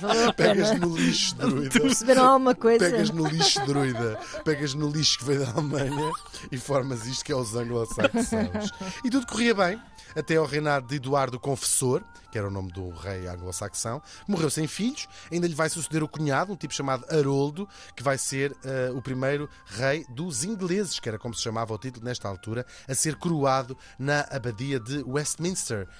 Valeu 0.00 0.28
a 0.28 0.32
Pegas 0.32 0.78
no 0.78 0.96
lixo, 0.96 1.34
druida. 1.36 1.80
Perceberam 1.80 2.24
alguma 2.24 2.54
coisa? 2.54 2.90
Pegas 2.90 3.10
no 3.10 3.26
lixo 3.26 3.66
druida, 3.66 4.18
pegas 4.44 4.74
no 4.74 4.88
lixo 4.88 5.18
que 5.18 5.24
veio 5.24 5.40
da 5.44 5.50
Alemanha 5.52 6.12
e 6.50 6.58
formas 6.58 7.06
isto 7.06 7.24
que 7.24 7.32
é 7.32 7.36
os 7.36 7.54
anglo-saxões. 7.54 8.70
E 9.04 9.10
tudo 9.10 9.26
corria 9.26 9.54
bem, 9.54 9.80
até 10.14 10.36
ao 10.36 10.46
reinado 10.46 10.86
de 10.86 10.96
Eduardo 10.96 11.36
o 11.36 11.40
Confessor, 11.40 12.02
que 12.30 12.36
era 12.36 12.46
o 12.46 12.50
nome 12.50 12.70
do 12.72 12.90
rei 12.90 13.26
anglo-saxão, 13.26 14.02
morreu 14.26 14.50
sem 14.50 14.66
filhos, 14.66 15.08
ainda 15.32 15.46
lhe 15.46 15.54
vai 15.54 15.68
suceder 15.68 16.02
o 16.02 16.08
cunhado, 16.08 16.52
um 16.52 16.56
tipo 16.56 16.74
chamado 16.74 17.04
Haroldo, 17.10 17.68
que 17.96 18.02
vai 18.02 18.18
ser 18.18 18.54
eh, 18.64 18.90
o 18.94 19.00
primeiro 19.00 19.48
rei 19.66 20.04
dos 20.10 20.44
ingleses, 20.44 20.98
que 20.98 21.08
era 21.08 21.18
como 21.18 21.34
se 21.34 21.42
chamava 21.42 21.72
o 21.72 21.78
título 21.78 22.04
nesta 22.04 22.28
altura, 22.28 22.66
a 22.86 22.94
ser 22.94 23.16
coroado 23.16 23.76
na 23.98 24.26
abadia 24.30 24.78
de 24.78 25.02
Westminster. 25.06 25.47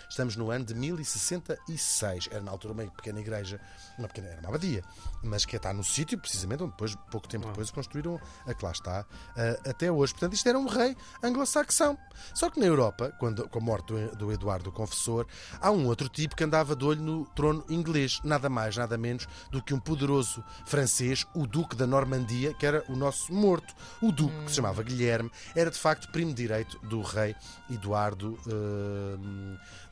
Estamos 0.09 0.37
no 0.37 0.51
ano 0.51 0.65
de 0.65 0.75
1066. 0.75 2.29
Era 2.31 2.41
na 2.41 2.51
altura 2.51 2.75
uma 2.75 2.87
pequena 2.87 3.21
igreja, 3.21 3.61
uma 3.99 4.09
pequena, 4.09 4.29
era 4.29 4.41
uma 4.41 4.49
abadia, 4.49 4.83
mas 5.23 5.45
que 5.45 5.57
está 5.57 5.73
no 5.73 5.85
sítio, 5.85 6.19
precisamente, 6.19 6.63
onde 6.63 6.73
depois, 6.73 6.95
pouco 7.11 7.29
tempo 7.29 7.47
depois, 7.47 7.71
construíram 7.71 8.21
a 8.47 8.55
que 8.55 8.65
lá 8.65 8.73
está 8.73 9.07
eh, 9.37 9.61
até 9.67 9.91
hoje. 9.91 10.13
Portanto, 10.13 10.35
isto 10.35 10.49
era 10.49 10.59
um 10.59 10.67
rei 10.67 10.97
anglo-saxão. 11.23 11.99
Só 12.35 12.51
que 12.51 12.61
na 12.61 12.67
Europa, 12.67 13.15
quando, 13.19 13.49
com 13.49 13.59
a 13.59 13.63
morte 13.63 13.93
do, 13.93 14.17
do 14.17 14.33
Eduardo 14.33 14.71
o 14.71 14.73
Confessor, 14.73 15.27
há 15.61 15.71
um 15.71 15.87
outro 15.87 16.09
tipo 16.09 16.37
que 16.37 16.45
andava 16.45 16.75
de 16.75 16.85
olho 16.85 17.01
no 17.01 17.27
trono 17.27 17.65
inglês, 17.69 18.21
nada 18.25 18.49
mais, 18.49 18.77
nada 18.77 18.97
menos 18.97 19.27
do 19.51 19.63
que 19.63 19.75
um 19.75 19.81
poderoso 19.81 20.43
francês, 20.67 21.27
o 21.35 21.47
Duque 21.47 21.77
da 21.77 21.87
Normandia, 21.87 22.55
que 22.55 22.67
era 22.67 22.85
o 22.89 22.97
nosso 22.97 23.33
morto. 23.33 23.75
O 24.01 24.13
Duque, 24.13 24.45
que 24.45 24.51
se 24.51 24.57
chamava 24.57 24.83
Guilherme, 24.83 25.31
era 25.55 25.71
de 25.71 25.79
facto 25.79 26.11
primo 26.11 26.33
direito 26.33 26.79
do 26.81 27.01
rei 27.01 27.35
Eduardo 27.71 28.39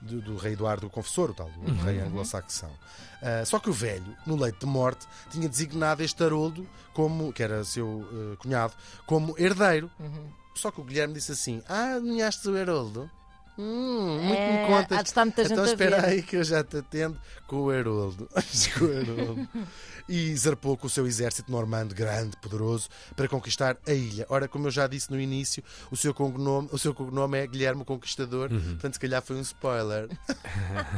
do, 0.00 0.21
do 0.21 0.37
rei 0.37 0.52
Eduardo 0.52 0.87
o 0.87 0.90
Confessor, 0.90 1.31
o 1.31 1.35
tal, 1.35 1.50
do 1.50 1.71
uhum. 1.71 1.83
rei 1.83 2.00
anglo-saxão. 2.00 2.71
Uh, 2.71 3.45
só 3.47 3.59
que 3.59 3.71
o 3.71 3.73
velho, 3.73 4.16
no 4.26 4.37
leito 4.37 4.66
de 4.66 4.66
morte, 4.66 5.07
tinha 5.31 5.49
designado 5.49 6.02
este 6.02 6.23
Haroldo, 6.23 6.66
como, 6.93 7.33
que 7.33 7.43
era 7.43 7.64
seu 7.64 7.87
uh, 7.87 8.37
cunhado, 8.38 8.75
como 9.07 9.35
herdeiro. 9.38 9.90
Uhum. 9.99 10.28
Só 10.55 10.71
que 10.71 10.81
o 10.81 10.85
Guilherme 10.85 11.14
disse 11.14 11.33
assim: 11.33 11.62
Ah, 11.69 11.99
nomeaste 12.00 12.49
o 12.49 12.57
Haroldo? 12.57 13.11
Hum, 13.58 14.18
muito 14.22 14.38
é, 14.38 14.62
me 14.62 14.68
contas. 14.68 14.98
Há 14.98 15.02
de 15.02 15.08
estar 15.08 15.25
muita 15.25 15.42
então 15.42 15.56
gente 15.64 15.68
espera 15.68 16.06
aí 16.06 16.22
que 16.22 16.36
eu 16.36 16.44
já 16.44 16.62
te 16.62 16.76
atendo 16.78 17.18
com 17.46 17.56
o 17.62 17.70
Haroldo. 17.70 18.28
com 18.78 18.84
o 18.84 18.98
Haroldo. 18.98 19.48
e 20.08 20.36
zarpou 20.36 20.76
com 20.76 20.86
o 20.86 20.90
seu 20.90 21.06
exército 21.06 21.50
normando 21.50 21.94
grande, 21.94 22.36
poderoso, 22.36 22.88
para 23.14 23.28
conquistar 23.28 23.76
a 23.86 23.92
ilha. 23.92 24.26
Ora, 24.28 24.46
como 24.46 24.66
eu 24.66 24.70
já 24.70 24.86
disse 24.86 25.10
no 25.10 25.20
início, 25.20 25.62
o 25.90 25.96
seu 25.96 26.12
cognome, 26.14 26.68
o 26.70 26.78
seu 26.78 26.94
cognome 26.94 27.38
é 27.38 27.46
Guilherme 27.46 27.84
Conquistador, 27.84 28.52
uhum. 28.52 28.60
portanto, 28.60 28.94
se 28.94 29.00
calhar 29.00 29.22
foi 29.22 29.36
um 29.36 29.40
spoiler. 29.40 30.08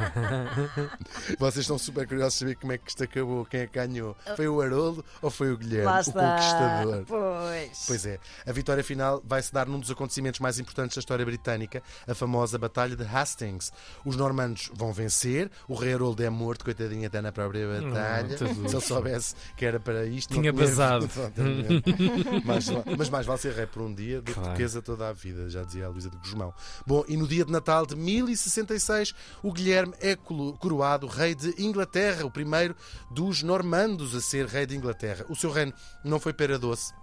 Vocês 1.39 1.63
estão 1.63 1.77
super 1.77 2.07
curiosos 2.07 2.33
de 2.33 2.39
saber 2.39 2.55
como 2.55 2.71
é 2.71 2.77
que 2.77 2.89
isto 2.89 3.03
acabou, 3.03 3.45
quem 3.45 3.61
é 3.61 3.67
que 3.67 3.73
ganhou. 3.73 4.15
Foi 4.35 4.47
o 4.47 4.61
Haroldo 4.61 5.03
ou 5.21 5.29
foi 5.29 5.51
o 5.51 5.57
Guilherme, 5.57 5.85
Lá 5.85 6.01
o 6.01 6.05
Conquistador? 6.05 7.05
Pois. 7.07 7.83
Pois 7.87 8.05
é. 8.05 8.19
A 8.45 8.51
vitória 8.51 8.83
final 8.83 9.21
vai 9.25 9.41
se 9.41 9.53
dar 9.53 9.67
num 9.67 9.79
dos 9.79 9.91
acontecimentos 9.91 10.39
mais 10.39 10.59
importantes 10.59 10.95
da 10.95 10.99
história 10.99 11.25
britânica, 11.25 11.81
a 12.07 12.13
famosa 12.13 12.48
Batalha 12.57 12.95
de 12.95 13.03
Hastings. 13.03 13.71
Os 14.03 14.15
normandos 14.15 14.71
vão 14.73 14.91
vencer, 14.91 15.51
o 15.67 15.75
rei 15.75 15.93
Haroldo 15.93 16.23
é 16.23 16.29
morto, 16.29 16.65
coitadinho 16.65 17.05
até 17.05 17.21
na 17.21 17.31
própria 17.31 17.67
batalha. 17.67 18.35
Hum, 18.35 18.67
Se 18.67 18.75
ele 18.75 18.81
soubesse 18.81 19.35
que 19.55 19.65
era 19.65 19.79
para 19.79 20.05
isto, 20.05 20.33
tinha 20.33 20.51
basado. 20.51 21.09
mas, 22.45 22.67
mas 22.97 23.09
mais 23.09 23.25
vale 23.25 23.39
ser 23.39 23.53
rei 23.53 23.65
por 23.65 23.81
um 23.81 23.93
dia 23.93 24.21
do 24.21 24.25
que 24.25 24.33
claro. 24.33 24.51
riqueza 24.51 24.81
toda 24.81 25.09
a 25.09 25.13
vida, 25.13 25.49
já 25.49 25.63
dizia 25.63 25.85
a 25.85 25.89
Luísa 25.89 26.09
de 26.09 26.17
Guzmão. 26.17 26.53
Bom, 26.85 27.03
e 27.07 27.15
no 27.17 27.27
dia 27.27 27.45
de 27.45 27.51
Natal 27.51 27.85
de 27.85 27.95
1066, 27.95 29.13
o 29.43 29.51
Guilherme 29.51 29.93
é 29.99 30.15
coroado 30.15 31.07
rei 31.07 31.35
de 31.35 31.53
Inglaterra, 31.61 32.25
o 32.25 32.31
primeiro 32.31 32.75
dos 33.11 33.43
normandos 33.43 34.15
a 34.15 34.21
ser 34.21 34.45
rei 34.45 34.65
de 34.65 34.75
Inglaterra. 34.75 35.25
O 35.29 35.35
seu 35.35 35.51
reino 35.51 35.73
não 36.03 36.19
foi 36.19 36.33
pera 36.33 36.57
doce. 36.57 36.93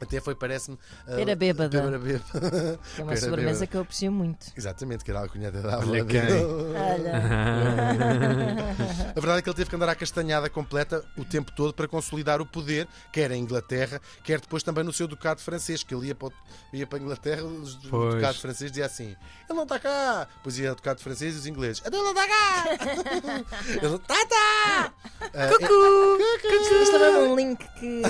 Até 0.00 0.20
foi, 0.20 0.34
parece-me. 0.34 0.76
Uh, 0.76 1.16
Pera 1.16 1.34
bêbada. 1.34 1.82
Pera 1.82 1.98
bêbada. 1.98 2.78
É 2.98 3.02
uma 3.02 3.08
Pera 3.08 3.20
sobremesa 3.20 3.60
bêbada. 3.60 3.66
que 3.66 3.76
eu 3.76 3.80
aprecio 3.80 4.12
muito. 4.12 4.46
Exatamente, 4.56 5.04
que 5.04 5.10
era 5.10 5.20
a 5.20 5.22
alcunhada 5.22 5.62
da 5.62 5.78
Olha 5.78 6.04
quem. 6.04 6.20
a 6.20 6.26
verdade 9.26 9.40
é 9.40 9.42
que 9.42 9.48
ele 9.48 9.56
teve 9.56 9.70
que 9.70 9.76
andar 9.76 9.88
à 9.88 9.94
castanhada 9.94 10.48
completa 10.48 11.04
o 11.16 11.24
tempo 11.24 11.50
todo 11.50 11.74
para 11.74 11.88
consolidar 11.88 12.40
o 12.40 12.46
poder, 12.46 12.86
quer 13.12 13.32
em 13.32 13.42
Inglaterra, 13.42 14.00
quer 14.22 14.40
depois 14.40 14.62
também 14.62 14.84
no 14.84 14.92
seu 14.92 15.08
ducado 15.08 15.40
francês, 15.40 15.82
que 15.82 15.92
ele 15.92 16.08
ia 16.08 16.14
para, 16.14 16.28
ia 16.72 16.86
para 16.86 16.98
a 16.98 17.02
Inglaterra, 17.02 17.42
o 17.42 17.60
ducado 17.60 18.38
francês 18.38 18.70
dizia 18.70 18.86
assim: 18.86 19.16
ele 19.48 19.56
não 19.56 19.64
está 19.64 19.80
cá. 19.80 20.28
Depois 20.36 20.58
ia 20.58 20.72
o 20.72 20.76
ducado 20.76 21.00
francês 21.00 21.34
e 21.34 21.38
os 21.38 21.46
ingleses: 21.46 21.82
ele 21.84 21.96
não 21.96 22.10
está 22.10 22.26
cá. 22.28 22.64
ele 23.82 23.96
está 23.96 24.26
cá. 24.26 24.92
Uh, 25.22 25.52
Cucu! 25.52 26.18
Cucu! 26.42 26.82
Isto 26.82 26.96
é 26.96 27.18
um 27.18 27.36
link 27.36 27.58
que, 27.80 28.02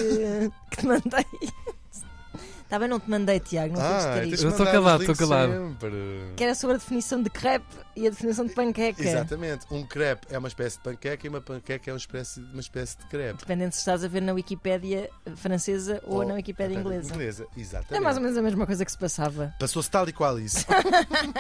que 0.71 0.77
te 0.77 0.87
mandei. 0.87 1.27
Está 2.67 2.81
bem, 2.81 2.89
não 2.89 2.99
te 2.99 3.09
mandei, 3.09 3.39
Tiago, 3.39 3.75
não 3.75 3.81
ah, 3.81 4.19
fiques 4.25 4.43
Eu 4.43 4.51
estou 4.51 4.67
calado, 4.67 5.05
estou 5.05 5.15
calado. 5.15 5.77
Que 6.35 6.43
era 6.43 6.53
sobre 6.53 6.75
a 6.75 6.79
definição 6.81 7.23
de 7.23 7.31
crepe 7.31 7.65
e 7.95 8.09
a 8.09 8.11
definição 8.11 8.45
de 8.45 8.55
panqueca. 8.55 9.05
Exatamente. 9.05 9.65
Um 9.71 9.87
crepe 9.87 10.27
é 10.31 10.37
uma 10.37 10.49
espécie 10.49 10.77
de 10.77 10.83
panqueca 10.83 11.25
e 11.25 11.31
uma 11.31 11.41
panqueca 11.41 11.89
é 11.89 11.93
uma 11.93 11.99
espécie, 11.99 12.41
uma 12.41 12.61
espécie 12.61 12.99
de 12.99 13.07
crepe. 13.07 13.39
Dependendo 13.39 13.73
se 13.73 13.79
estás 13.79 14.03
a 14.03 14.09
ver 14.09 14.21
na 14.21 14.33
Wikipédia 14.33 15.09
francesa 15.37 16.03
ou, 16.05 16.17
ou 16.17 16.27
na 16.27 16.35
Wikipédia 16.35 16.77
inglesa. 16.77 17.15
inglesa. 17.15 17.47
Exatamente. 17.57 17.95
É 17.95 18.01
mais 18.01 18.17
ou 18.17 18.23
menos 18.25 18.37
a 18.37 18.43
mesma 18.43 18.67
coisa 18.67 18.85
que 18.85 18.91
se 18.91 18.99
passava. 18.99 19.55
Passou-se 19.61 19.89
tal 19.89 20.09
e 20.09 20.13
qual 20.13 20.37
isso. 20.37 20.67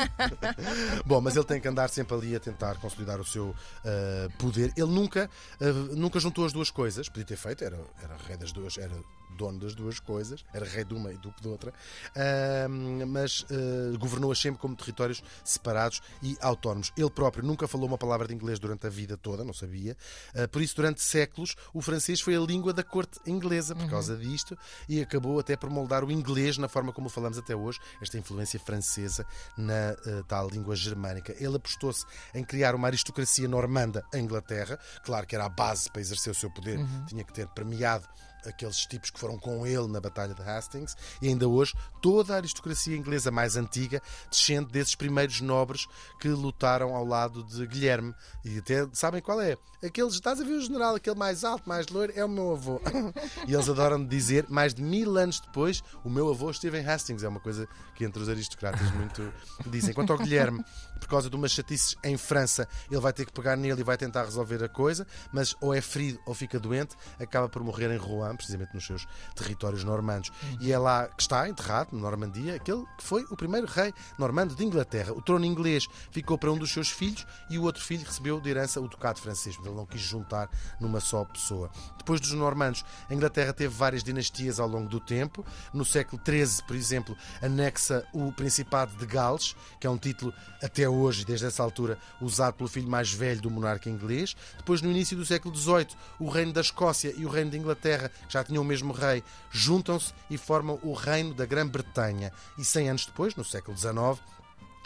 Bom, 1.05 1.21
mas 1.21 1.35
ele 1.35 1.45
tem 1.45 1.61
que 1.61 1.67
andar 1.67 1.89
sempre 1.91 2.15
ali 2.15 2.37
a 2.37 2.41
tentar 2.41 2.77
consolidar 2.77 3.19
o 3.21 3.25
seu 3.25 3.49
uh, 3.49 4.33
poder. 4.39 4.73
Ele 4.77 4.93
nunca, 4.93 5.29
uh, 5.61 5.97
nunca 5.97 6.21
juntou 6.21 6.45
as 6.45 6.53
duas 6.53 6.71
coisas. 6.71 7.09
Podia 7.09 7.25
ter 7.25 7.37
feito, 7.37 7.65
era, 7.65 7.81
era 8.01 8.17
rei 8.29 8.37
das 8.37 8.53
duas, 8.53 8.79
era 8.79 8.95
dono 9.37 9.59
das 9.59 9.75
duas 9.75 10.01
coisas, 10.01 10.45
era 10.53 10.65
rei 10.65 10.85
de 10.85 10.95
uma 10.95 11.13
e 11.17 11.19
duque 11.19 11.43
de 11.43 11.49
outra, 11.49 11.71
uh, 11.71 13.07
mas 13.07 13.41
uh, 13.43 13.99
governou-as 13.99 14.39
sempre 14.39 14.61
como 14.61 14.77
territórios 14.77 15.23
separados 15.45 16.01
e 16.23 16.37
autónomos. 16.41 16.93
Ele 16.97 17.11
próprio 17.11 17.45
nunca 17.45 17.67
falou 17.67 17.89
uma 17.89 17.99
palavra 17.99 18.29
de 18.29 18.35
inglês 18.35 18.59
durante 18.59 18.87
a 18.87 18.91
vida 18.91 19.17
toda, 19.17 19.45
não 19.45 19.53
sabia, 19.53 19.97
uh, 20.35 20.49
por 20.49 20.63
isso, 20.63 20.77
durante 20.77 21.03
séculos, 21.03 21.57
o 21.75 21.81
francês 21.81 22.21
foi 22.21 22.37
a 22.37 22.41
língua 22.41 22.73
da 22.73 22.83
corte 22.83 23.19
inglesa 23.27 23.75
por 23.75 23.85
uhum. 23.85 23.91
causa 23.91 24.17
disto 24.17 24.57
e 24.89 25.01
acabou 25.01 25.39
até 25.39 25.57
por 25.57 25.71
moldar 25.71 26.05
o 26.05 26.11
inglês 26.11 26.59
na 26.59 26.69
forma 26.69 26.93
como 26.93 27.09
falamos 27.09 27.39
até 27.39 27.55
hoje, 27.55 27.81
esta 28.01 28.19
influência 28.19 28.61
francesa 28.61 29.27
na 29.57 29.97
uh, 30.07 30.25
tal 30.25 30.49
língua 30.49 30.77
germânica. 30.77 31.35
Ele 31.39 31.57
apostou-se 31.57 32.05
em 32.35 32.45
criar 32.45 32.75
uma 32.75 32.89
aristocracia 32.89 33.49
normanda 33.49 34.05
em 34.15 34.23
Inglaterra, 34.23 34.79
claro 35.05 35.27
que 35.27 35.35
era 35.35 35.47
a 35.47 35.49
base 35.49 35.91
para 35.91 36.01
exercer 36.01 36.31
o 36.31 36.35
seu 36.35 36.51
poder, 36.51 36.79
uhum. 36.79 37.05
tinha 37.07 37.25
que 37.25 37.33
ter 37.33 37.47
premiado 37.49 38.07
aqueles 38.45 38.87
tipos 38.87 39.11
que 39.11 39.19
foram 39.19 39.39
com 39.39 39.67
ele 39.67 39.87
na 39.89 40.01
Batalha 40.01 40.35
de 40.35 40.43
Hastings, 40.43 40.97
e 41.21 41.29
ainda 41.29 41.49
hoje 41.49 41.75
toda 42.01 42.35
a 42.35 42.37
aristocracia 42.37 42.97
inglesa 42.97 43.31
mais 43.31 43.57
antiga 43.57 44.03
descende 44.31 44.71
desses 44.71 44.95
primeiros 44.95 45.41
nobres 45.41 45.87
que 46.21 46.29
lutaram 46.29 46.95
ao 46.95 47.05
lado 47.05 47.43
de 47.45 47.67
Guilherme. 47.67 48.15
E 48.45 48.59
até 48.59 48.87
sabem 48.93 49.21
qual 49.21 49.41
é? 49.41 49.57
Aqueles, 49.85 50.15
estás 50.15 50.41
a 50.41 50.45
ver 50.45 50.53
o 50.53 50.61
general, 50.61 50.95
aquele 50.95 51.17
mais 51.17 51.45
alto, 51.45 51.69
mais 51.69 51.87
loiro, 51.89 52.13
é 52.17 52.25
o 52.25 52.29
meu 52.29 52.53
avô. 52.53 52.81
e 53.47 53.55
eles 53.55 53.69
adoram 53.69 54.05
dizer, 54.05 54.47
mais 54.49 54.73
de 54.73 54.83
mil 54.83 55.17
anos 55.17 55.41
depois, 55.41 55.83
o 56.05 56.11
meu 56.11 56.31
avô 56.31 56.51
esteve 56.51 56.81
em 56.81 56.87
Hastings. 56.87 57.23
É 57.23 57.29
uma 57.29 57.41
coisa 57.41 57.69
que 57.95 58.05
entre 58.05 58.23
os 58.23 58.29
aristocratas 58.29 58.91
muito 58.93 59.33
dizem. 59.67 59.93
Quanto 59.93 60.13
ao 60.13 60.19
Guilherme, 60.19 60.65
por 60.99 61.09
causa 61.09 61.31
de 61.31 61.37
umas 61.37 61.53
chatices 61.53 61.97
em 62.03 62.17
França, 62.17 62.69
ele 62.91 63.01
vai 63.01 63.13
ter 63.13 63.27
que 63.27 63.33
pegar 63.33 63.57
nele 63.57 63.81
e 63.81 63.85
vai 63.85 63.97
tentar 63.97 64.25
resolver 64.25 64.63
a 64.63 64.69
coisa, 64.69 65.07
mas 65.33 65.55
ou 65.61 65.75
é 65.75 65.81
ferido 65.81 66.19
ou 66.27 66.35
fica 66.35 66.59
doente, 66.59 66.97
acaba 67.19 67.49
por 67.49 67.63
morrer 67.63 67.91
em 67.91 67.97
Rouen 67.97 68.37
precisamente 68.37 68.75
nos 68.75 68.87
seus 68.87 69.07
territórios 69.35 69.85
normandos. 69.85 70.31
Uhum. 70.43 70.59
E 70.61 70.73
é 70.73 70.79
lá 70.79 71.07
que 71.09 71.23
está 71.23 71.49
enterrado, 71.49 71.89
na 71.93 72.01
Normandia, 72.01 72.57
aquele 72.57 72.85
que 72.97 73.05
foi 73.05 73.25
o 73.31 73.37
primeiro 73.37 73.67
rei 73.67 73.93
normando 74.19 74.55
de 74.55 74.65
Inglaterra. 74.65 75.13
O 75.13 75.23
trono 75.23 75.45
inglês 75.45 75.87
ficou 76.11 76.39
para 76.39 76.51
um 76.51 76.59
dos 76.59 76.73
seus 76.73 76.91
filhos 76.91 77.27
e 77.51 77.59
o 77.59 77.63
outro 77.63 77.83
filho 77.83 78.05
recebeu 78.05 78.41
de 78.41 78.51
herança 78.51 78.81
o 78.81 78.89
ducado 78.89 79.21
francês, 79.21 79.57
mas 79.57 79.67
ele 79.67 79.77
não 79.77 79.87
quis 79.87 80.01
juntar 80.01 80.49
numa 80.81 81.01
só 81.01 81.25
pessoa. 81.25 81.71
Depois 81.99 82.21
dos 82.21 82.33
normandos, 82.33 82.85
a 83.09 83.15
Inglaterra 83.15 83.53
teve 83.53 83.75
várias 83.75 84.03
dinastias 84.03 84.61
ao 84.61 84.69
longo 84.69 84.89
do 84.89 85.01
tempo. 85.01 85.45
No 85.73 85.85
século 85.85 86.21
XIII, 86.25 86.65
por 86.67 86.77
exemplo, 86.77 87.17
anexa 87.43 88.07
o 88.13 88.33
Principado 88.33 88.97
de 88.97 89.07
Gales, 89.07 89.57
que 89.81 89.87
é 89.87 89.91
um 89.91 89.99
título 89.99 90.33
até 90.63 90.86
hoje, 90.89 91.25
desde 91.25 91.47
essa 91.47 91.63
altura, 91.63 91.99
usado 92.21 92.55
pelo 92.55 92.69
filho 92.69 92.89
mais 92.89 93.13
velho 93.13 93.41
do 93.41 93.51
monarca 93.51 93.91
inglês. 93.91 94.37
Depois, 94.57 94.83
no 94.83 94.91
início 94.91 95.17
do 95.17 95.25
século 95.25 95.55
XVIII, 95.55 95.89
o 96.19 96.29
reino 96.29 96.53
da 96.53 96.61
Escócia 96.61 97.13
e 97.17 97.25
o 97.25 97.29
reino 97.29 97.51
de 97.51 97.59
Inglaterra, 97.59 98.11
já 98.29 98.43
tinham 98.43 98.63
o 98.63 98.67
mesmo 98.67 98.93
rei, 98.93 99.23
juntam-se 99.51 100.13
e 100.31 100.37
formam 100.37 100.79
o 100.83 100.93
Reino 100.93 101.35
da 101.35 101.47
Grã-Bretanha. 101.47 102.33
E 102.59 102.65
100 102.65 102.91
anos 102.91 103.07
depois, 103.07 103.35
no 103.35 103.45
século 103.45 103.77
XIX, 103.77 104.21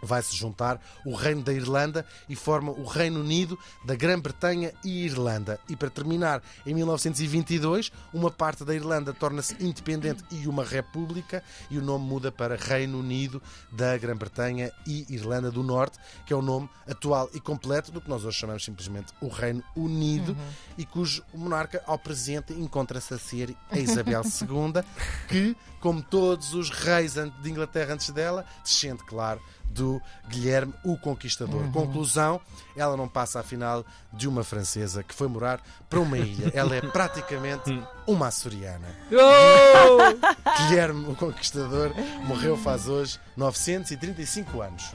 vai-se 0.02 0.36
juntar 0.36 0.80
o 1.04 1.14
Reino 1.14 1.42
da 1.42 1.52
Irlanda 1.52 2.04
e 2.28 2.36
forma 2.36 2.72
o 2.72 2.84
Reino 2.84 3.20
Unido 3.20 3.58
da 3.84 3.94
Grã-Bretanha 3.94 4.72
e 4.84 5.04
Irlanda. 5.04 5.60
E 5.68 5.76
para 5.76 5.90
terminar, 5.90 6.42
em 6.66 6.74
1922, 6.74 7.92
uma 8.12 8.30
parte 8.30 8.64
da 8.64 8.74
Irlanda 8.74 9.12
torna-se 9.12 9.56
independente 9.60 10.24
e 10.30 10.46
uma 10.46 10.64
república 10.64 11.42
e 11.70 11.78
o 11.78 11.82
nome 11.82 12.04
muda 12.04 12.32
para 12.32 12.56
Reino 12.56 12.98
Unido 12.98 13.42
da 13.70 13.96
Grã-Bretanha 13.96 14.72
e 14.86 15.06
Irlanda 15.08 15.50
do 15.50 15.62
Norte, 15.62 15.98
que 16.26 16.32
é 16.32 16.36
o 16.36 16.42
nome 16.42 16.68
atual 16.88 17.28
e 17.34 17.40
completo 17.40 17.92
do 17.92 18.00
que 18.00 18.08
nós 18.08 18.24
hoje 18.24 18.38
chamamos 18.38 18.64
simplesmente 18.64 19.12
o 19.20 19.28
Reino 19.28 19.62
Unido 19.76 20.32
uhum. 20.32 20.48
e 20.78 20.84
cujo 20.84 21.22
monarca 21.34 21.82
ao 21.86 21.98
presente 21.98 22.52
encontra-se 22.52 23.14
a 23.14 23.18
ser 23.18 23.56
a 23.70 23.78
Isabel 23.78 24.22
II, 24.42 24.82
que, 25.28 25.56
como 25.80 26.02
todos 26.02 26.54
os 26.54 26.70
reis 26.70 27.14
de 27.14 27.50
Inglaterra 27.50 27.94
antes 27.94 28.10
dela, 28.10 28.44
descende, 28.62 29.02
claro, 29.04 29.40
do 29.70 30.00
Guilherme 30.28 30.74
o 30.84 30.96
Conquistador. 30.98 31.62
Uhum. 31.62 31.72
Conclusão: 31.72 32.40
ela 32.76 32.96
não 32.96 33.08
passa 33.08 33.40
afinal 33.40 33.84
de 34.12 34.28
uma 34.28 34.44
francesa 34.44 35.02
que 35.02 35.14
foi 35.14 35.28
morar 35.28 35.60
para 35.88 36.00
uma 36.00 36.18
ilha. 36.18 36.50
Ela 36.54 36.76
é 36.76 36.80
praticamente 36.80 37.82
uma 38.06 38.28
açoriana. 38.28 38.88
Oh! 39.12 40.66
Guilherme 40.66 41.10
o 41.10 41.14
Conquistador 41.14 41.92
morreu 42.26 42.56
faz 42.56 42.88
hoje 42.88 43.18
935 43.36 44.60
anos. 44.60 44.92